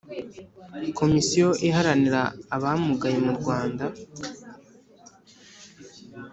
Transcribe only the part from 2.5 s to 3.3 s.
abamugaye